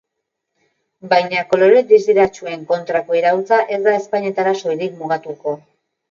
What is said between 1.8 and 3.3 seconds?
distiratsuen kontrako